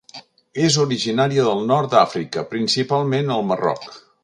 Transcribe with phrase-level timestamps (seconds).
[0.67, 3.89] És originària del Nord d'Àfrica, principalment al Marroc.